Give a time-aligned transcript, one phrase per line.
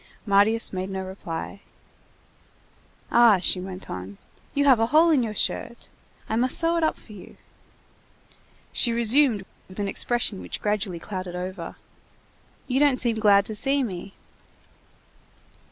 [0.25, 1.61] Marius made no reply.
[3.11, 4.17] "Ah!" she went on,
[4.55, 5.89] "you have a hole in your shirt.
[6.27, 7.37] I must sew it up for you."
[8.73, 11.75] She resumed with an expression which gradually clouded over:—
[12.67, 14.15] "You don't seem glad to see me."